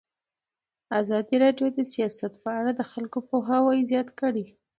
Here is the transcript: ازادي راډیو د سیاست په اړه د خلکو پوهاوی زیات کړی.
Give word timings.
ازادي 1.01 1.35
راډیو 1.43 1.67
د 1.77 1.79
سیاست 1.93 2.33
په 2.43 2.49
اړه 2.59 2.71
د 2.75 2.81
خلکو 2.91 3.17
پوهاوی 3.29 3.87
زیات 3.91 4.09
کړی. 4.19 4.45